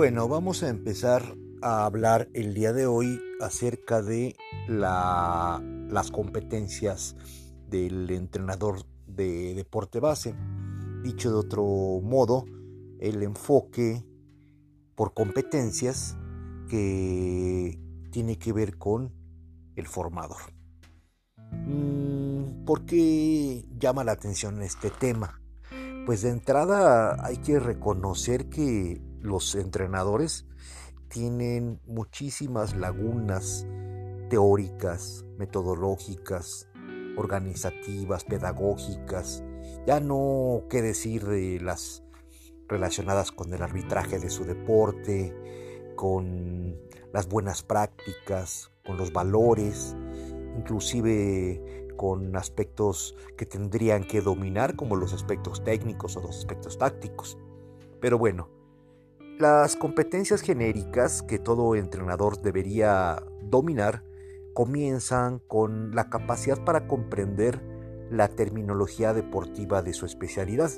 Bueno, 0.00 0.28
vamos 0.28 0.62
a 0.62 0.70
empezar 0.70 1.36
a 1.60 1.84
hablar 1.84 2.30
el 2.32 2.54
día 2.54 2.72
de 2.72 2.86
hoy 2.86 3.20
acerca 3.38 4.00
de 4.00 4.34
las 4.66 6.10
competencias 6.10 7.16
del 7.68 8.08
entrenador 8.08 8.86
de 9.06 9.52
deporte 9.52 10.00
base. 10.00 10.34
Dicho 11.02 11.28
de 11.30 11.36
otro 11.36 11.64
modo, 12.02 12.46
el 12.98 13.22
enfoque 13.22 14.02
por 14.94 15.12
competencias 15.12 16.16
que 16.70 17.78
tiene 18.10 18.38
que 18.38 18.54
ver 18.54 18.78
con 18.78 19.12
el 19.76 19.86
formador. 19.86 20.40
Mm, 21.52 22.64
¿Por 22.64 22.86
qué 22.86 23.66
llama 23.78 24.02
la 24.04 24.12
atención 24.12 24.62
este 24.62 24.88
tema? 24.88 25.42
Pues 26.06 26.22
de 26.22 26.30
entrada 26.30 27.22
hay 27.22 27.36
que 27.36 27.60
reconocer 27.60 28.48
que 28.48 29.09
los 29.22 29.54
entrenadores 29.54 30.46
tienen 31.08 31.80
muchísimas 31.86 32.76
lagunas 32.76 33.66
teóricas, 34.28 35.24
metodológicas, 35.38 36.68
organizativas, 37.16 38.24
pedagógicas, 38.24 39.42
ya 39.86 40.00
no 40.00 40.64
qué 40.70 40.82
decir 40.82 41.26
de 41.26 41.60
las 41.60 42.04
relacionadas 42.68 43.32
con 43.32 43.52
el 43.52 43.62
arbitraje 43.62 44.18
de 44.18 44.30
su 44.30 44.44
deporte, 44.44 45.34
con 45.96 46.78
las 47.12 47.28
buenas 47.28 47.62
prácticas, 47.62 48.70
con 48.86 48.96
los 48.96 49.12
valores, 49.12 49.96
inclusive 50.56 51.88
con 51.96 52.36
aspectos 52.36 53.16
que 53.36 53.44
tendrían 53.44 54.04
que 54.04 54.20
dominar 54.20 54.76
como 54.76 54.96
los 54.96 55.12
aspectos 55.12 55.62
técnicos 55.64 56.16
o 56.16 56.22
los 56.22 56.38
aspectos 56.38 56.78
tácticos. 56.78 57.36
Pero 58.00 58.16
bueno, 58.16 58.48
las 59.40 59.74
competencias 59.74 60.42
genéricas 60.42 61.22
que 61.22 61.38
todo 61.38 61.74
entrenador 61.74 62.42
debería 62.42 63.24
dominar 63.42 64.04
comienzan 64.52 65.38
con 65.38 65.94
la 65.94 66.10
capacidad 66.10 66.62
para 66.62 66.86
comprender 66.86 67.62
la 68.10 68.28
terminología 68.28 69.14
deportiva 69.14 69.80
de 69.80 69.94
su 69.94 70.04
especialidad. 70.04 70.70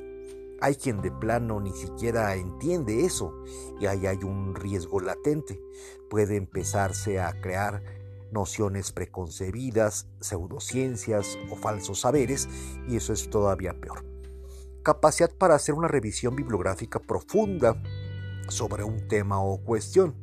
Hay 0.60 0.76
quien 0.76 1.02
de 1.02 1.10
plano 1.10 1.60
ni 1.60 1.72
siquiera 1.72 2.36
entiende 2.36 3.04
eso 3.04 3.34
y 3.80 3.86
ahí 3.86 4.06
hay 4.06 4.18
un 4.18 4.54
riesgo 4.54 5.00
latente. 5.00 5.60
Puede 6.08 6.36
empezarse 6.36 7.18
a 7.18 7.40
crear 7.40 7.82
nociones 8.30 8.92
preconcebidas, 8.92 10.06
pseudociencias 10.20 11.36
o 11.50 11.56
falsos 11.56 12.02
saberes 12.02 12.48
y 12.86 12.94
eso 12.94 13.12
es 13.12 13.28
todavía 13.28 13.74
peor. 13.74 14.04
Capacidad 14.84 15.32
para 15.36 15.56
hacer 15.56 15.74
una 15.74 15.88
revisión 15.88 16.36
bibliográfica 16.36 17.00
profunda 17.00 17.82
sobre 18.48 18.84
un 18.84 19.08
tema 19.08 19.40
o 19.40 19.58
cuestión. 19.58 20.14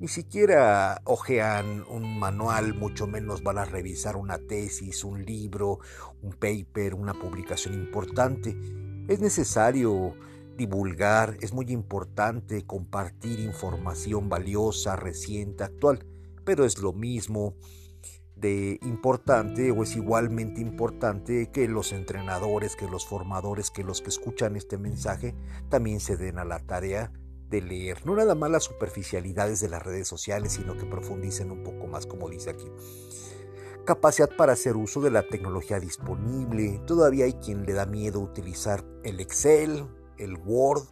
Ni 0.00 0.08
siquiera 0.08 1.00
ojean 1.04 1.84
un 1.88 2.18
manual, 2.18 2.74
mucho 2.74 3.06
menos 3.06 3.42
van 3.42 3.58
a 3.58 3.64
revisar 3.64 4.16
una 4.16 4.38
tesis, 4.38 5.04
un 5.04 5.24
libro, 5.24 5.78
un 6.20 6.32
paper, 6.32 6.94
una 6.94 7.14
publicación 7.14 7.74
importante. 7.74 8.56
Es 9.08 9.20
necesario 9.20 10.14
divulgar, 10.56 11.36
es 11.40 11.52
muy 11.52 11.66
importante 11.70 12.66
compartir 12.66 13.40
información 13.40 14.28
valiosa, 14.28 14.96
reciente, 14.96 15.64
actual, 15.64 16.04
pero 16.44 16.64
es 16.64 16.78
lo 16.78 16.92
mismo 16.92 17.54
de 18.36 18.78
importante 18.82 19.70
o 19.70 19.84
es 19.84 19.96
igualmente 19.96 20.60
importante 20.60 21.50
que 21.50 21.68
los 21.68 21.92
entrenadores, 21.92 22.76
que 22.76 22.88
los 22.88 23.06
formadores, 23.06 23.70
que 23.70 23.84
los 23.84 24.02
que 24.02 24.10
escuchan 24.10 24.56
este 24.56 24.76
mensaje 24.76 25.34
también 25.68 26.00
se 26.00 26.16
den 26.16 26.38
a 26.38 26.44
la 26.44 26.58
tarea 26.58 27.12
de 27.50 27.62
leer, 27.62 28.04
no 28.06 28.16
nada 28.16 28.34
más 28.34 28.50
las 28.50 28.64
superficialidades 28.64 29.60
de 29.60 29.68
las 29.68 29.82
redes 29.82 30.08
sociales, 30.08 30.52
sino 30.52 30.76
que 30.76 30.86
profundicen 30.86 31.50
un 31.50 31.62
poco 31.62 31.86
más, 31.86 32.06
como 32.06 32.28
dice 32.28 32.50
aquí. 32.50 32.70
Capacidad 33.84 34.30
para 34.34 34.54
hacer 34.54 34.76
uso 34.76 35.02
de 35.02 35.10
la 35.10 35.28
tecnología 35.28 35.78
disponible. 35.78 36.80
Todavía 36.86 37.26
hay 37.26 37.34
quien 37.34 37.66
le 37.66 37.74
da 37.74 37.84
miedo 37.84 38.20
utilizar 38.20 38.82
el 39.02 39.20
Excel, 39.20 39.86
el 40.16 40.38
Word, 40.38 40.84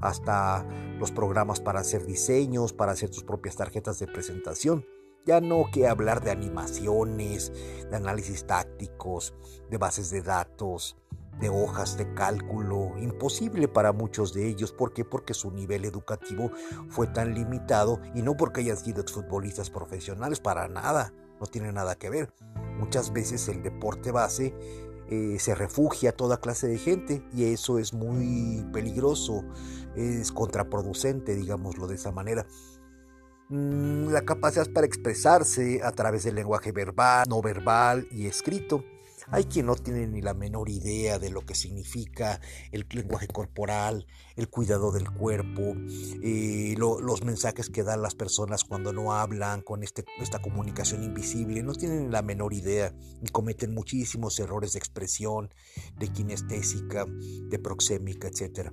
hasta 0.00 0.66
los 0.98 1.10
programas 1.10 1.60
para 1.60 1.80
hacer 1.80 2.06
diseños, 2.06 2.72
para 2.72 2.92
hacer 2.92 3.10
tus 3.10 3.24
propias 3.24 3.56
tarjetas 3.56 3.98
de 3.98 4.06
presentación. 4.06 4.86
Ya 5.26 5.40
no 5.42 5.64
que 5.70 5.88
hablar 5.88 6.22
de 6.22 6.30
animaciones, 6.30 7.52
de 7.90 7.96
análisis 7.96 8.46
tácticos, 8.46 9.34
de 9.68 9.76
bases 9.76 10.10
de 10.10 10.22
datos, 10.22 10.96
de 11.40 11.48
hojas 11.48 11.96
de 11.96 12.12
cálculo, 12.14 12.92
imposible 12.98 13.68
para 13.68 13.92
muchos 13.92 14.32
de 14.32 14.48
ellos. 14.48 14.72
¿Por 14.72 14.92
qué? 14.92 15.04
Porque 15.04 15.34
su 15.34 15.50
nivel 15.50 15.84
educativo 15.84 16.50
fue 16.88 17.06
tan 17.06 17.34
limitado 17.34 18.00
y 18.14 18.22
no 18.22 18.36
porque 18.36 18.60
hayan 18.60 18.76
sido 18.76 19.04
futbolistas 19.04 19.70
profesionales, 19.70 20.40
para 20.40 20.68
nada, 20.68 21.12
no 21.40 21.46
tiene 21.46 21.72
nada 21.72 21.96
que 21.96 22.10
ver. 22.10 22.32
Muchas 22.78 23.12
veces 23.12 23.48
el 23.48 23.62
deporte 23.62 24.10
base 24.10 24.54
eh, 25.10 25.38
se 25.38 25.54
refugia 25.54 26.10
a 26.10 26.12
toda 26.12 26.40
clase 26.40 26.66
de 26.66 26.78
gente 26.78 27.22
y 27.32 27.44
eso 27.44 27.78
es 27.78 27.94
muy 27.94 28.66
peligroso, 28.72 29.44
es 29.96 30.32
contraproducente, 30.32 31.34
digámoslo 31.34 31.86
de 31.86 31.94
esa 31.94 32.12
manera. 32.12 32.46
Mm, 33.48 34.10
la 34.10 34.22
capacidad 34.22 34.70
para 34.72 34.86
expresarse 34.86 35.80
a 35.82 35.92
través 35.92 36.24
del 36.24 36.34
lenguaje 36.34 36.72
verbal, 36.72 37.24
no 37.28 37.40
verbal 37.40 38.06
y 38.10 38.26
escrito 38.26 38.84
hay 39.30 39.44
quien 39.44 39.66
no 39.66 39.76
tiene 39.76 40.06
ni 40.06 40.22
la 40.22 40.34
menor 40.34 40.68
idea 40.68 41.18
de 41.18 41.30
lo 41.30 41.42
que 41.42 41.54
significa 41.54 42.40
el 42.72 42.86
lenguaje 42.90 43.28
corporal, 43.28 44.06
el 44.36 44.48
cuidado 44.48 44.90
del 44.90 45.10
cuerpo, 45.10 45.74
eh, 46.22 46.74
los 46.78 47.22
mensajes 47.22 47.68
que 47.68 47.82
dan 47.82 48.02
las 48.02 48.14
personas 48.14 48.64
cuando 48.64 48.92
no 48.92 49.12
hablan 49.12 49.62
con 49.62 49.82
este, 49.82 50.04
esta 50.20 50.40
comunicación 50.40 51.02
invisible. 51.02 51.62
No 51.62 51.74
tienen 51.74 52.10
la 52.10 52.22
menor 52.22 52.54
idea 52.54 52.94
y 53.22 53.28
cometen 53.28 53.74
muchísimos 53.74 54.38
errores 54.40 54.72
de 54.72 54.78
expresión, 54.78 55.52
de 55.98 56.08
kinestésica, 56.08 57.04
de 57.06 57.58
proxémica, 57.58 58.28
etc 58.28 58.70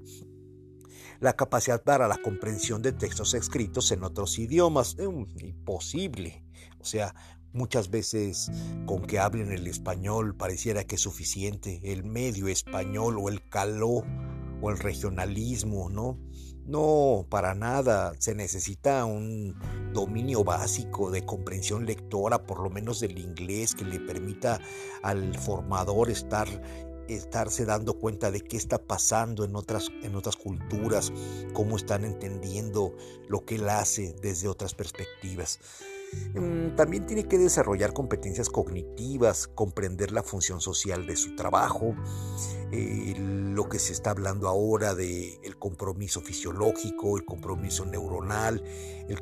la 1.19 1.33
capacidad 1.33 1.81
para 1.81 2.07
la 2.07 2.17
comprensión 2.17 2.81
de 2.81 2.91
textos 2.91 3.33
escritos 3.33 3.91
en 3.91 4.03
otros 4.03 4.37
idiomas. 4.37 4.97
imposible. 4.99 6.43
O 6.79 6.85
sea, 6.85 7.16
Muchas 7.55 7.89
veces 7.89 8.51
con 8.85 9.07
que 9.07 9.17
hablen 9.17 9.53
el 9.53 9.66
español 9.66 10.35
pareciera 10.35 10.83
que 10.83 10.95
es 10.95 11.01
suficiente, 11.01 11.79
el 11.83 12.03
medio 12.03 12.49
español 12.49 13.17
o 13.17 13.29
el 13.29 13.47
caló 13.47 14.03
o 14.61 14.69
el 14.69 14.77
regionalismo, 14.77 15.89
¿no? 15.89 16.19
No, 16.66 17.25
para 17.29 17.55
nada. 17.55 18.11
Se 18.19 18.35
necesita 18.35 19.05
un 19.05 19.55
dominio 19.93 20.43
básico 20.43 21.11
de 21.11 21.25
comprensión 21.25 21.85
lectora, 21.85 22.45
por 22.45 22.59
lo 22.59 22.69
menos 22.69 22.99
del 22.99 23.17
inglés, 23.19 23.73
que 23.73 23.85
le 23.85 24.01
permita 24.01 24.59
al 25.01 25.37
formador 25.37 26.09
estar 26.09 26.47
estarse 27.07 27.66
dando 27.66 27.99
cuenta 27.99 28.31
de 28.31 28.41
qué 28.41 28.57
está 28.57 28.79
pasando 28.79 29.45
en 29.45 29.55
otras, 29.55 29.89
en 30.01 30.16
otras 30.16 30.35
culturas, 30.35 31.13
cómo 31.53 31.77
están 31.77 32.03
entendiendo 32.03 32.95
lo 33.29 33.45
que 33.45 33.55
él 33.55 33.69
hace 33.69 34.13
desde 34.22 34.49
otras 34.49 34.73
perspectivas. 34.73 35.59
Mm, 36.33 36.75
también 36.75 37.05
tiene 37.05 37.27
que 37.27 37.38
desarrollar 37.38 37.93
competencias 37.93 38.49
cognitivas, 38.49 39.47
comprender 39.47 40.11
la 40.11 40.23
función 40.23 40.59
social 40.59 41.05
de 41.05 41.16
su 41.16 41.35
trabajo, 41.35 41.95
eh, 42.71 43.13
lo 43.17 43.69
que 43.69 43.79
se 43.79 43.93
está 43.93 44.11
hablando 44.11 44.47
ahora 44.49 44.95
de 44.95 45.39
el 45.43 45.57
compromiso 45.57 46.21
fisiológico, 46.21 47.17
el 47.17 47.25
compromiso 47.25 47.85
neuronal, 47.85 48.63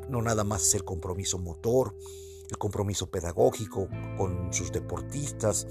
no 0.08 0.22
nada 0.22 0.44
más 0.44 0.68
es 0.68 0.74
el 0.74 0.84
compromiso 0.84 1.38
motor, 1.38 1.94
el 2.50 2.58
compromiso 2.58 3.10
pedagógico 3.10 3.88
con 4.18 4.52
sus 4.52 4.72
deportistas, 4.72 5.66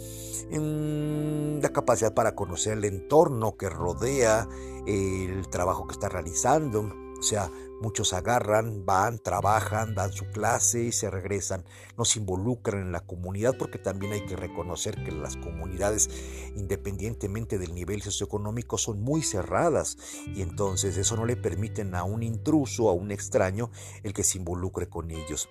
la 0.50 1.70
capacidad 1.70 2.14
para 2.14 2.36
conocer 2.36 2.78
el 2.78 2.86
entorno 2.86 3.58
que 3.58 3.70
rodea 3.70 4.48
el 4.88 5.48
trabajo 5.50 5.88
que 5.88 5.94
está 5.94 6.10
realizando, 6.10 7.03
o 7.24 7.26
sea, 7.26 7.50
muchos 7.80 8.12
agarran, 8.12 8.86
van, 8.86 9.18
trabajan, 9.18 9.96
dan 9.96 10.12
su 10.12 10.26
clase 10.26 10.84
y 10.84 10.92
se 10.92 11.10
regresan, 11.10 11.64
no 11.98 12.04
se 12.04 12.20
involucran 12.20 12.82
en 12.82 12.92
la 12.92 13.00
comunidad 13.00 13.56
porque 13.58 13.80
también 13.80 14.12
hay 14.12 14.26
que 14.26 14.36
reconocer 14.36 15.02
que 15.06 15.14
las 15.14 15.38
comunidades, 15.38 16.10
independientemente 16.58 17.58
del 17.58 17.74
nivel 17.74 18.02
socioeconómico, 18.02 18.78
son 18.78 19.00
muy 19.00 19.22
cerradas 19.22 19.98
y 20.36 20.42
entonces 20.42 20.98
eso 20.98 21.16
no 21.16 21.26
le 21.26 21.38
permiten 21.38 21.96
a 21.96 22.04
un 22.04 22.24
intruso, 22.24 22.90
a 22.90 22.94
un 22.94 23.10
extraño, 23.10 23.72
el 24.04 24.12
que 24.12 24.26
se 24.26 24.38
involucre 24.38 24.90
con 24.90 25.10
ellos. 25.10 25.48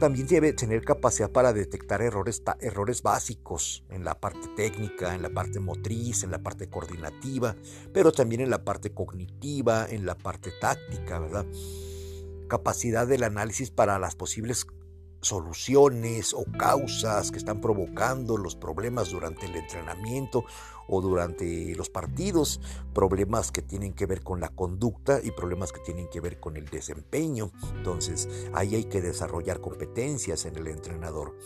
También 0.00 0.26
debe 0.26 0.52
tener 0.52 0.84
capacidad 0.84 1.30
para 1.30 1.52
detectar 1.52 2.02
errores, 2.02 2.42
errores 2.60 3.02
básicos 3.02 3.84
en 3.90 4.04
la 4.04 4.18
parte 4.18 4.48
técnica, 4.56 5.14
en 5.14 5.22
la 5.22 5.30
parte 5.30 5.60
motriz, 5.60 6.24
en 6.24 6.32
la 6.32 6.42
parte 6.42 6.68
coordinativa, 6.68 7.54
pero 7.92 8.10
también 8.10 8.40
en 8.40 8.50
la 8.50 8.64
parte 8.64 8.90
cognitiva, 8.92 9.86
en 9.88 10.04
la 10.04 10.16
parte 10.16 10.50
táctica, 10.60 11.20
¿verdad? 11.20 11.46
Capacidad 12.48 13.06
del 13.06 13.22
análisis 13.22 13.70
para 13.70 13.98
las 14.00 14.16
posibles 14.16 14.66
soluciones 15.24 16.34
o 16.34 16.44
causas 16.58 17.30
que 17.30 17.38
están 17.38 17.60
provocando 17.60 18.36
los 18.36 18.56
problemas 18.56 19.10
durante 19.10 19.46
el 19.46 19.56
entrenamiento 19.56 20.44
o 20.86 21.00
durante 21.00 21.74
los 21.74 21.88
partidos, 21.88 22.60
problemas 22.92 23.50
que 23.50 23.62
tienen 23.62 23.94
que 23.94 24.06
ver 24.06 24.22
con 24.22 24.40
la 24.40 24.50
conducta 24.50 25.20
y 25.22 25.30
problemas 25.30 25.72
que 25.72 25.80
tienen 25.80 26.08
que 26.08 26.20
ver 26.20 26.40
con 26.40 26.56
el 26.56 26.66
desempeño. 26.66 27.50
Entonces, 27.76 28.28
ahí 28.52 28.74
hay 28.74 28.84
que 28.84 29.00
desarrollar 29.00 29.60
competencias 29.60 30.44
en 30.44 30.56
el 30.56 30.66
entrenador. 30.68 31.36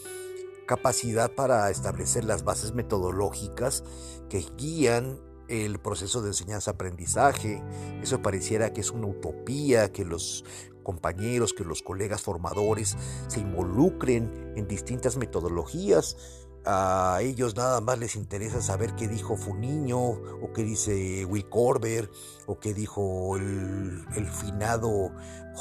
Capacidad 0.67 1.31
para 1.31 1.71
establecer 1.71 2.25
las 2.25 2.45
bases 2.45 2.75
metodológicas 2.75 3.85
que 4.29 4.45
guían 4.57 5.21
el 5.49 5.79
proceso 5.79 6.21
de 6.21 6.29
enseñanza-aprendizaje. 6.29 7.63
Eso 8.03 8.21
pareciera 8.21 8.73
que 8.73 8.83
es 8.83 8.91
una 8.91 9.07
utopía, 9.07 9.93
que 9.93 10.05
los 10.05 10.45
compañeros, 10.89 11.53
que 11.53 11.65
los 11.65 11.83
colegas 11.83 12.23
formadores 12.23 12.97
se 13.27 13.41
involucren 13.41 14.55
en 14.57 14.67
distintas 14.67 15.19
metodologías. 15.19 16.17
A 16.65 17.19
ellos 17.21 17.55
nada 17.57 17.83
más 17.83 17.99
les 17.99 18.17
interesa 18.17 18.63
saber 18.63 18.95
qué 18.95 19.07
dijo 19.07 19.37
Funiño, 19.37 19.99
o 20.01 20.51
qué 20.55 20.63
dice 20.63 21.27
Will 21.27 21.47
Corber, 21.51 22.11
o 22.47 22.59
qué 22.59 22.73
dijo 22.73 23.37
el, 23.37 24.03
el 24.17 24.27
finado 24.29 25.13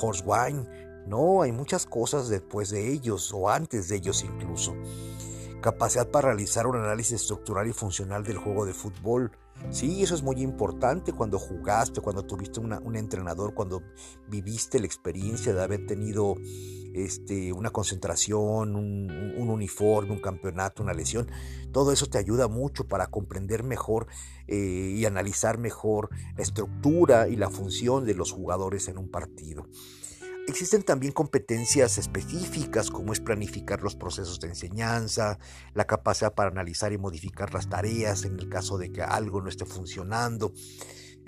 Horst 0.01 0.25
Wine. 0.25 0.65
No, 1.07 1.41
hay 1.41 1.51
muchas 1.51 1.85
cosas 1.85 2.30
después 2.30 2.69
de 2.69 2.89
ellos, 2.89 3.33
o 3.33 3.50
antes 3.50 3.89
de 3.89 3.97
ellos 3.97 4.23
incluso. 4.23 4.75
Capacidad 5.62 6.09
para 6.09 6.30
realizar 6.30 6.68
un 6.68 6.77
análisis 6.77 7.21
estructural 7.21 7.68
y 7.68 7.74
funcional 7.74 8.24
del 8.24 8.38
juego 8.38 8.65
de 8.65 8.74
fútbol 8.74 9.31
Sí, 9.69 10.01
eso 10.01 10.15
es 10.15 10.24
muy 10.24 10.42
importante 10.42 11.12
cuando 11.12 11.38
jugaste, 11.39 12.00
cuando 12.00 12.24
tuviste 12.24 12.59
un 12.59 12.95
entrenador, 12.95 13.54
cuando 13.54 13.83
viviste 14.30 14.80
la 14.80 14.86
experiencia 14.86 15.54
de 15.54 15.62
haber 15.62 15.86
tenido 15.86 16.36
este, 16.94 17.51
una 17.51 17.69
concentración, 17.69 18.75
un, 18.75 19.50
uniforme, 19.50 20.12
un 20.12 20.21
campeonato, 20.21 20.83
una 20.83 20.94
lesión. 20.94 21.30
Todo 21.74 21.92
eso 21.92 22.06
te 22.06 22.18
ayuda 22.18 22.48
mucho 22.48 22.88
para 22.88 23.07
comprender 23.07 23.63
mejor 23.63 24.07
eh, 24.48 24.94
y 24.95 25.06
analizar 25.06 25.57
mejor 25.57 26.09
la 26.38 26.44
estructura 26.44 27.27
y 27.27 27.36
la 27.36 27.50
función 27.50 28.06
de 28.06 28.15
los 28.15 28.31
jugadores 28.31 28.88
en 28.88 28.98
un 28.98 29.09
partido. 29.09 29.68
Existen 30.47 30.81
también 30.81 31.11
competencias 31.11 31.97
específicas 31.97 32.89
como 32.89 33.11
es 33.11 33.19
planificar 33.19 33.83
los 33.83 33.97
procesos 33.97 34.39
de 34.39 34.47
enseñanza, 34.47 35.38
la 35.73 35.85
capacidad 35.85 36.33
para 36.33 36.49
analizar 36.49 36.94
y 36.94 36.97
modificar 36.97 37.53
las 37.53 37.67
tareas 37.67 38.23
en 38.23 38.39
el 38.39 38.47
caso 38.47 38.77
de 38.77 38.94
que 38.94 39.01
algo 39.01 39.41
no 39.41 39.49
esté 39.49 39.65
funcionando, 39.65 40.53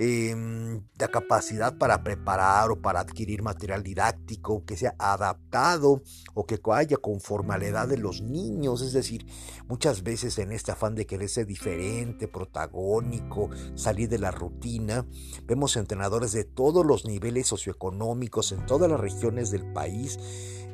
Em, 0.01 0.81
la 0.97 1.09
capacidad 1.09 1.77
para 1.77 2.01
preparar 2.05 2.71
o 2.71 2.81
para 2.81 3.01
adquirir 3.01 3.43
material 3.43 3.83
didáctico 3.83 4.63
que 4.63 4.77
sea 4.77 4.95
adaptado 4.97 6.01
o 6.33 6.45
que 6.45 6.55
vaya 6.55 6.95
conforme 6.95 7.53
a 7.53 7.57
la 7.57 7.65
edad 7.65 7.85
de 7.89 7.97
los 7.97 8.21
niños. 8.21 8.81
Es 8.81 8.93
decir, 8.93 9.25
muchas 9.67 10.01
veces 10.01 10.39
en 10.39 10.53
este 10.53 10.71
afán 10.71 10.95
de 10.95 11.05
querer 11.05 11.27
ser 11.27 11.47
diferente, 11.47 12.29
protagónico, 12.29 13.49
salir 13.75 14.07
de 14.07 14.19
la 14.19 14.31
rutina, 14.31 15.05
vemos 15.43 15.75
entrenadores 15.75 16.31
de 16.31 16.45
todos 16.45 16.85
los 16.85 17.03
niveles 17.03 17.47
socioeconómicos 17.47 18.53
en 18.53 18.65
todas 18.65 18.89
las 18.89 19.01
regiones 19.01 19.51
del 19.51 19.69
país 19.73 20.17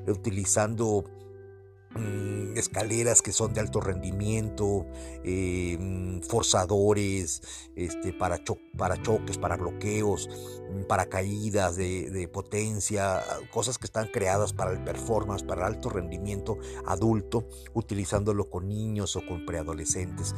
utilizando 0.08 1.04
escaleras 2.56 3.22
que 3.22 3.32
son 3.32 3.54
de 3.54 3.60
alto 3.60 3.82
rendimiento, 3.82 4.86
eh, 5.24 5.78
mm, 5.80 6.22
forzadores, 6.22 7.42
este, 7.76 8.14
para, 8.14 8.40
para, 8.78 9.02
choques, 9.02 9.38
para 9.38 9.58
bloqueos, 9.58 10.30
mm, 10.72 10.84
para 10.84 11.08
caídas 11.08 11.76
de, 11.76 12.10
de, 12.10 12.28
potencia, 12.28 13.24
cosas 13.52 13.78
que 13.78 13.86
están 13.86 14.08
creadas 14.08 14.54
para 14.54 14.72
el 14.72 14.84
performance, 14.84 15.44
para 15.44 15.68
el 15.68 15.76
alto 15.76 15.90
rendimiento 15.90 16.58
adulto, 16.86 17.48
utilizándolo 17.74 18.50
con 18.50 18.68
niños 18.68 19.16
o 19.16 19.26
con 19.26 19.46
preadolescentes 19.46 20.34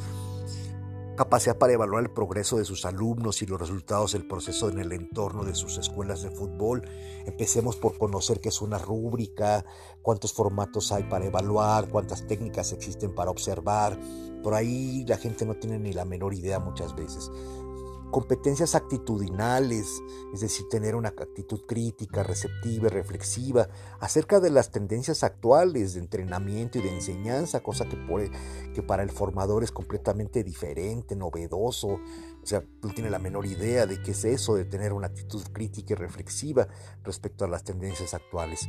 capacidad 1.18 1.58
para 1.58 1.72
evaluar 1.72 2.04
el 2.04 2.10
progreso 2.10 2.58
de 2.58 2.64
sus 2.64 2.84
alumnos 2.84 3.42
y 3.42 3.46
los 3.46 3.60
resultados 3.60 4.12
del 4.12 4.24
proceso 4.24 4.70
en 4.70 4.78
el 4.78 4.92
entorno 4.92 5.42
de 5.44 5.56
sus 5.56 5.76
escuelas 5.76 6.22
de 6.22 6.30
fútbol. 6.30 6.88
Empecemos 7.26 7.74
por 7.74 7.98
conocer 7.98 8.40
qué 8.40 8.50
es 8.50 8.62
una 8.62 8.78
rúbrica, 8.78 9.64
cuántos 10.00 10.32
formatos 10.32 10.92
hay 10.92 11.02
para 11.02 11.26
evaluar, 11.26 11.88
cuántas 11.88 12.24
técnicas 12.28 12.72
existen 12.72 13.16
para 13.16 13.32
observar. 13.32 13.98
Por 14.44 14.54
ahí 14.54 15.04
la 15.08 15.16
gente 15.16 15.44
no 15.44 15.56
tiene 15.56 15.80
ni 15.80 15.92
la 15.92 16.04
menor 16.04 16.34
idea 16.34 16.60
muchas 16.60 16.94
veces 16.94 17.32
competencias 18.10 18.74
actitudinales, 18.74 20.02
es 20.32 20.40
decir, 20.40 20.66
tener 20.68 20.94
una 20.94 21.10
actitud 21.10 21.60
crítica, 21.66 22.22
receptiva 22.22 22.86
y 22.86 22.90
reflexiva 22.90 23.68
acerca 24.00 24.40
de 24.40 24.50
las 24.50 24.70
tendencias 24.70 25.22
actuales 25.22 25.94
de 25.94 26.00
entrenamiento 26.00 26.78
y 26.78 26.82
de 26.82 26.94
enseñanza, 26.94 27.60
cosa 27.60 27.86
que, 27.86 28.82
para 28.82 29.02
el 29.02 29.10
formador 29.10 29.62
es 29.62 29.72
completamente 29.72 30.42
diferente, 30.42 31.16
novedoso, 31.16 31.88
o 31.88 32.46
sea, 32.46 32.64
no 32.82 32.94
tiene 32.94 33.10
la 33.10 33.18
menor 33.18 33.44
idea 33.44 33.86
de 33.86 34.00
qué 34.00 34.12
es 34.12 34.24
eso 34.24 34.54
de 34.54 34.64
tener 34.64 34.92
una 34.92 35.08
actitud 35.08 35.42
crítica 35.52 35.92
y 35.92 35.96
reflexiva 35.96 36.68
respecto 37.04 37.44
a 37.44 37.48
las 37.48 37.64
tendencias 37.64 38.14
actuales. 38.14 38.68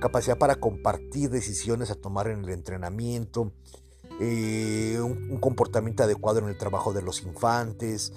Capacidad 0.00 0.38
para 0.38 0.56
compartir 0.56 1.30
decisiones 1.30 1.90
a 1.90 1.96
tomar 1.96 2.28
en 2.28 2.44
el 2.44 2.50
entrenamiento, 2.50 3.52
eh, 4.20 4.98
un 5.00 5.38
comportamiento 5.40 6.04
adecuado 6.04 6.38
en 6.38 6.48
el 6.48 6.58
trabajo 6.58 6.92
de 6.92 7.02
los 7.02 7.22
infantes, 7.22 8.12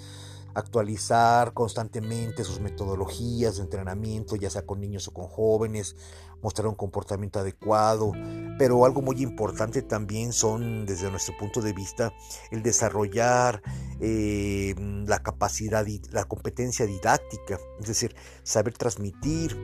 actualizar 0.56 1.54
constantemente 1.54 2.44
sus 2.44 2.60
metodologías 2.60 3.58
de 3.58 3.64
entrenamiento, 3.64 4.36
ya 4.36 4.50
sea 4.50 4.66
con 4.66 4.80
niños 4.80 5.08
o 5.08 5.12
con 5.14 5.28
jóvenes, 5.28 5.96
mostrar 6.42 6.68
un 6.68 6.76
comportamiento 6.76 7.40
adecuado, 7.40 8.12
pero 8.60 8.86
algo 8.86 9.02
muy 9.02 9.22
importante 9.24 9.82
también 9.82 10.34
son, 10.34 10.86
desde 10.86 11.10
nuestro 11.10 11.36
punto 11.38 11.62
de 11.62 11.74
vista, 11.74 12.14
el 12.52 12.62
desarrollar 12.62 13.62
eh, 14.00 14.76
la 15.08 15.24
capacidad 15.24 15.86
y 15.88 16.02
la 16.12 16.26
competencia 16.26 16.86
didáctica, 16.86 17.60
es 17.80 17.88
decir, 17.88 18.16
saber 18.44 18.74
transmitir, 18.74 19.58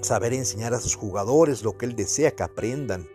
saber 0.00 0.32
enseñar 0.32 0.74
a 0.74 0.80
sus 0.80 0.94
jugadores 0.94 1.64
lo 1.64 1.76
que 1.76 1.86
él 1.86 1.96
desea 1.96 2.30
que 2.30 2.44
aprendan. 2.44 3.06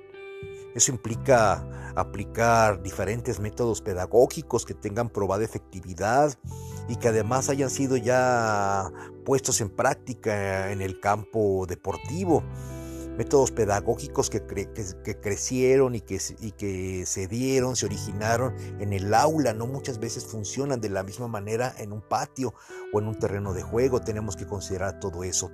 Eso 0.75 0.91
implica 0.91 1.65
aplicar 1.95 2.83
diferentes 2.83 3.39
métodos 3.39 3.81
pedagógicos 3.81 4.65
que 4.65 4.73
tengan 4.73 5.07
probada 5.09 5.45
efectividad 5.45 6.37
y 6.89 6.97
que 6.97 7.07
además 7.07 7.47
hayan 7.47 7.69
sido 7.69 7.95
ya 7.95 8.91
puestos 9.23 9.61
en 9.61 9.69
práctica 9.69 10.71
en 10.73 10.81
el 10.81 10.99
campo 10.99 11.65
deportivo. 11.65 12.43
Métodos 13.17 13.51
pedagógicos 13.51 14.29
que, 14.29 14.45
que, 14.45 15.19
crecieron 15.21 15.95
y 15.95 16.01
que, 16.01 16.19
y 16.41 16.51
que 16.51 17.05
se 17.05 17.27
dieron, 17.27 17.77
se 17.77 17.85
originaron 17.85 18.53
en 18.81 18.91
el 18.91 19.13
aula, 19.13 19.53
no 19.53 19.67
muchas 19.67 19.99
veces 19.99 20.25
funcionan 20.25 20.81
de 20.81 20.89
la 20.89 21.03
misma 21.03 21.29
manera 21.29 21.73
en 21.77 21.93
un 21.93 22.01
patio 22.01 22.53
o 22.91 22.99
en 22.99 23.07
un 23.07 23.17
terreno 23.17 23.53
de 23.53 23.63
juego. 23.63 24.01
Tenemos 24.01 24.35
que 24.35 24.45
considerar 24.45 24.99
todo 24.99 25.23
eso. 25.23 25.49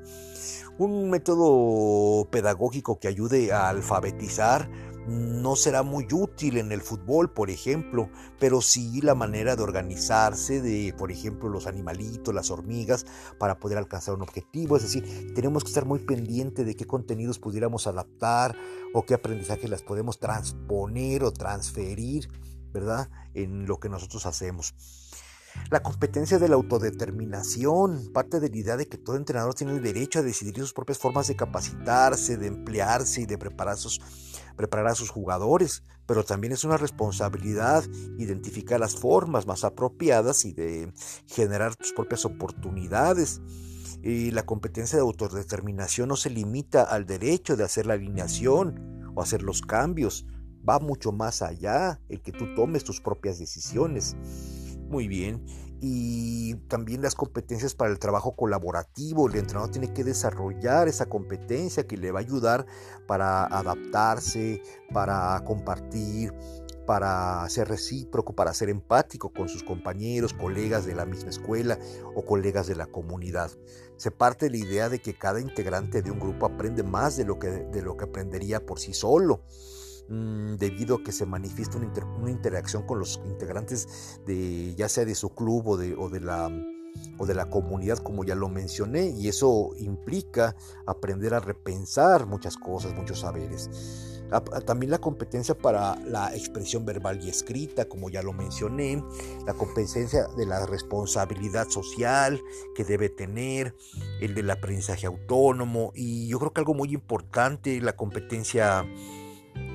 Un 0.80 1.12
método 1.12 2.28
pedagógico 2.32 2.98
que 2.98 3.08
ayude 3.08 3.52
a 3.52 3.70
alfabetizar 3.70 4.68
no 5.08 5.56
será 5.56 5.84
muy 5.84 6.08
útil 6.12 6.58
en 6.58 6.72
el 6.72 6.82
fútbol, 6.82 7.32
por 7.32 7.50
ejemplo, 7.50 8.10
pero 8.40 8.62
sí 8.62 9.02
la 9.02 9.16
manera 9.16 9.56
de 9.56 9.64
organizarse 9.64 10.62
de, 10.62 10.94
por 10.98 11.12
ejemplo, 11.12 11.50
los 11.50 11.68
animalitos, 11.68 12.34
las 12.34 12.52
hormigas, 12.52 13.06
para 13.38 13.60
poder 13.60 13.78
alcanzar 13.78 14.16
un 14.16 14.22
objetivo. 14.22 14.78
Es 14.78 14.84
decir, 14.84 15.34
tenemos 15.34 15.64
que 15.64 15.70
estar 15.70 15.86
muy 15.86 16.00
pendientes 16.00 16.66
de 16.66 16.76
qué 16.76 16.86
contenidos 16.86 17.40
pudiéramos 17.40 17.88
adaptar 17.88 18.56
o 18.94 19.06
qué 19.06 19.14
aprendizaje 19.14 19.68
las 19.68 19.82
podemos 19.82 20.20
transponer 20.20 21.24
o 21.24 21.32
transferir, 21.32 22.30
¿verdad? 22.72 23.10
En 23.34 23.66
lo 23.66 23.80
que 23.80 23.90
nosotros 23.90 24.26
hacemos. 24.26 24.76
La 25.70 25.82
competencia 25.82 26.40
de 26.40 26.50
la 26.50 26.56
autodeterminación, 26.56 28.12
parte 28.14 28.40
de 28.40 28.50
la 28.50 28.58
idea 28.58 28.78
de 28.78 28.88
que 28.88 28.98
todo 28.98 29.16
entrenador 29.16 29.54
tiene 29.54 29.74
el 29.74 29.82
derecho 29.82 30.20
a 30.20 30.22
decidir 30.22 30.58
sus 30.58 30.74
propias 30.74 30.98
formas 30.98 31.28
de 31.28 31.36
capacitarse, 31.36 32.38
de 32.38 32.48
emplearse 32.48 33.22
y 33.22 33.26
de 33.26 33.38
preparar, 33.38 33.74
a 33.74 34.96
sus 34.96 35.10
jugadores, 35.10 35.84
pero 36.06 36.24
también 36.24 36.54
es 36.54 36.64
una 36.64 36.78
responsabilidad 36.78 37.84
identificar 38.18 38.80
las 38.80 38.96
formas 38.96 39.48
más 39.48 39.64
apropiadas 39.64 40.46
y 40.46 40.54
de 40.54 40.92
generar 41.28 41.76
tus 41.76 41.94
propias 41.94 42.26
oportunidades. 42.26 43.42
Y 44.04 44.32
la 44.32 44.46
competencia 44.46 44.98
de 44.98 45.04
autodeterminación 45.04 46.10
no 46.10 46.16
se 46.16 46.30
limita 46.30 46.84
al 46.84 47.06
derecho 47.06 47.56
de 47.56 47.64
hacer 47.64 47.86
la 47.86 47.94
alineación 47.94 49.14
o 49.16 49.22
hacer 49.22 49.44
los 49.44 49.62
cambios, 49.62 50.26
va 50.68 50.80
mucho 50.80 51.12
más 51.12 51.42
allá 51.42 52.00
el 52.10 52.22
que 52.22 52.32
tú 52.32 52.54
tomes 52.56 52.84
tus 52.84 53.02
propias 53.02 53.40
decisiones. 53.40 54.16
Muy 54.92 55.08
bien. 55.08 55.46
Y 55.80 56.56
también 56.68 57.02
las 57.02 57.16
competencias 57.16 57.74
para 57.74 57.92
el 57.92 57.98
trabajo 57.98 58.36
colaborativo. 58.36 59.30
El 59.30 59.38
entrenador 59.38 59.72
tiene 59.72 59.94
que 59.94 60.04
desarrollar 60.04 60.90
esa 60.90 61.08
competencia 61.08 61.88
que 61.88 61.96
le 61.96 62.12
va 62.12 62.20
a 62.20 62.24
ayudar 62.24 62.66
para 63.08 63.46
adaptarse, 63.46 64.62
para 64.94 65.42
compartir, 65.46 66.34
para 66.86 67.48
ser 67.50 67.70
recíproco, 67.70 68.36
para 68.36 68.54
ser 68.54 68.70
empático 68.70 69.32
con 69.32 69.48
sus 69.48 69.64
compañeros, 69.64 70.34
colegas 70.34 70.86
de 70.86 70.94
la 70.94 71.06
misma 71.06 71.30
escuela 71.30 71.80
o 72.16 72.26
colegas 72.26 72.68
de 72.68 72.76
la 72.76 72.88
comunidad. 72.88 73.50
Se 73.96 74.12
parte 74.12 74.48
de 74.48 74.52
la 74.52 74.58
idea 74.58 74.90
de 74.90 75.00
que 75.00 75.14
cada 75.14 75.40
integrante 75.40 76.02
de 76.02 76.12
un 76.12 76.20
grupo 76.20 76.48
aprende 76.48 76.84
más 76.84 77.16
de 77.16 77.24
lo 77.24 77.40
que, 77.40 77.48
de 77.48 77.82
lo 77.82 77.96
que 77.96 78.04
aprendería 78.04 78.66
por 78.66 78.78
sí 78.78 78.94
solo 78.94 79.46
mm, 80.10 80.56
debido 80.56 80.96
a 80.96 81.04
que 81.04 81.12
se 81.12 81.26
manifiesta 81.26 81.78
una, 81.78 82.32
interacción 82.32 82.84
con 82.84 83.00
los 83.00 83.20
integrantes 83.26 84.20
de 84.26 84.76
ya 84.76 84.90
sea 84.90 85.06
de 85.06 85.16
su 85.16 85.30
club 85.30 85.68
o 85.68 85.78
de, 85.78 85.96
o 85.96 86.10
de 86.10 86.20
la 86.20 86.50
o 87.18 87.26
de 87.26 87.34
la 87.34 87.50
comunidad, 87.50 88.00
como 88.00 88.24
ya 88.24 88.36
lo 88.36 88.50
mencioné, 88.50 89.08
y 89.18 89.30
eso 89.30 89.72
implica 89.78 90.56
aprender 90.86 91.34
a 91.34 91.40
repensar 91.40 92.26
muchas 92.26 92.58
cosas, 92.58 92.94
muchos 92.94 93.20
saberes. 93.20 93.70
También 94.66 94.92
la 94.92 95.00
competencia 95.00 95.58
para 95.58 95.98
la 96.06 96.34
expresión 96.34 96.86
verbal 96.86 97.20
y 97.22 97.28
escrita, 97.28 97.86
como 97.86 98.10
ya 98.10 98.24
lo 98.24 98.32
mencioné, 98.32 99.04
la 99.46 99.54
competencia 99.54 100.28
de 100.38 100.46
la 100.46 100.66
responsabilidad 100.66 101.68
social 101.68 102.42
que 102.74 102.86
debe 102.86 103.10
tener, 103.10 103.76
el 104.22 104.34
del 104.34 104.50
aprendizaje 104.50 105.06
autónomo 105.06 105.92
y 105.96 106.30
yo 106.30 106.40
creo 106.40 106.54
que 106.54 106.62
algo 106.62 106.74
muy 106.74 106.94
importante, 106.94 107.82
la 107.82 107.98
competencia 107.98 108.86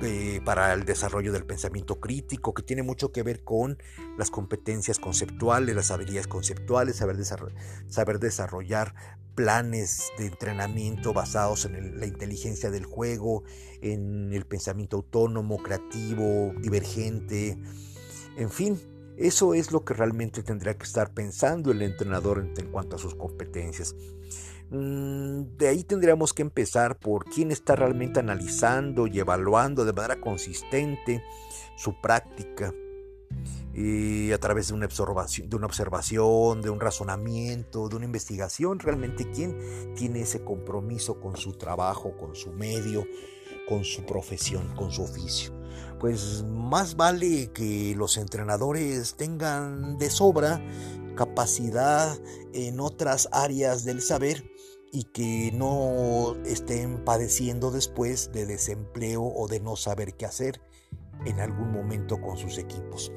eh, 0.01 0.41
para 0.45 0.73
el 0.73 0.85
desarrollo 0.85 1.31
del 1.31 1.45
pensamiento 1.45 1.99
crítico, 1.99 2.53
que 2.53 2.63
tiene 2.63 2.83
mucho 2.83 3.11
que 3.11 3.23
ver 3.23 3.43
con 3.43 3.77
las 4.17 4.29
competencias 4.29 4.99
conceptuales, 4.99 5.75
las 5.75 5.91
habilidades 5.91 6.27
conceptuales, 6.27 6.97
saber, 6.97 7.17
saber 7.87 8.19
desarrollar 8.19 8.93
planes 9.35 10.11
de 10.17 10.27
entrenamiento 10.27 11.13
basados 11.13 11.65
en 11.65 11.99
la 11.99 12.05
inteligencia 12.07 12.71
del 12.71 12.85
juego, 12.85 13.43
en 13.81 14.33
el 14.33 14.45
pensamiento 14.45 14.97
autónomo, 14.97 15.61
creativo, 15.61 16.53
divergente, 16.59 17.57
en 18.37 18.51
fin, 18.51 18.79
eso 19.17 19.55
es 19.55 19.71
lo 19.71 19.83
que 19.83 19.95
realmente 19.95 20.43
tendría 20.43 20.77
que 20.77 20.83
estar 20.83 21.11
pensando 21.11 21.71
el 21.71 21.81
entrenador 21.81 22.47
en 22.55 22.71
cuanto 22.71 22.97
a 22.97 22.99
sus 22.99 23.15
competencias. 23.15 23.95
Mm, 24.69 25.57
de 25.57 25.67
ahí 25.69 25.83
tendríamos 25.83 26.33
que 26.33 26.41
empezar 26.41 26.97
por 26.99 27.25
quién 27.25 27.51
está 27.51 27.75
realmente 27.75 28.19
analizando 28.19 29.07
y 29.07 29.19
evaluando 29.19 29.85
de 29.85 29.93
manera 29.93 30.19
consistente 30.19 31.23
su 31.77 31.99
práctica 32.01 32.73
y 33.73 34.31
a 34.31 34.39
través 34.39 34.69
de 34.69 34.73
una 34.73 34.87
observación, 34.87 35.49
de 35.49 35.55
una 35.55 35.67
observación, 35.67 36.61
de 36.61 36.69
un 36.69 36.79
razonamiento, 36.79 37.87
de 37.87 37.95
una 37.95 38.05
investigación, 38.05 38.79
realmente 38.79 39.29
quién 39.29 39.93
tiene 39.95 40.21
ese 40.21 40.43
compromiso 40.43 41.19
con 41.19 41.37
su 41.37 41.53
trabajo, 41.53 42.17
con 42.17 42.35
su 42.35 42.51
medio, 42.51 43.05
con 43.69 43.83
su 43.83 44.03
profesión, 44.03 44.73
con 44.75 44.91
su 44.91 45.03
oficio. 45.03 45.53
Pues 45.99 46.43
más 46.43 46.95
vale 46.95 47.51
que 47.53 47.93
los 47.95 48.17
entrenadores 48.17 49.15
tengan 49.15 49.97
de 49.99 50.09
sobra 50.09 50.59
capacidad 51.15 52.17
en 52.53 52.79
otras 52.79 53.29
áreas 53.31 53.83
del 53.83 54.01
saber 54.01 54.43
y 54.91 55.03
que 55.05 55.51
no 55.53 56.35
estén 56.45 57.03
padeciendo 57.03 57.71
después 57.71 58.31
de 58.31 58.45
desempleo 58.45 59.23
o 59.23 59.47
de 59.47 59.59
no 59.59 59.75
saber 59.75 60.13
qué 60.15 60.25
hacer 60.25 60.61
en 61.25 61.39
algún 61.39 61.71
momento 61.71 62.21
con 62.21 62.37
sus 62.37 62.57
equipos. 62.57 63.11